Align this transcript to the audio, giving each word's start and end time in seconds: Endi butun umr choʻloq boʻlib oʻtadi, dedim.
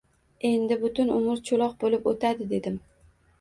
Endi 0.49 0.77
butun 0.85 1.11
umr 1.17 1.43
choʻloq 1.51 1.75
boʻlib 1.85 2.09
oʻtadi, 2.13 2.49
dedim. 2.57 2.81